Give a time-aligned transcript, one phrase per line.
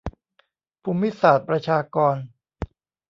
[0.83, 2.15] ภูมิศาสตร์ประชากร